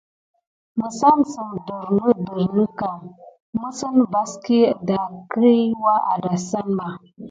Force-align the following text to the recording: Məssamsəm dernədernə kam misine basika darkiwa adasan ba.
Məssamsəm 0.79 1.51
dernədernə 1.67 2.65
kam 2.81 3.01
misine 3.61 4.03
basika 4.13 4.61
darkiwa 4.91 5.93
adasan 6.13 6.67
ba. 6.77 6.87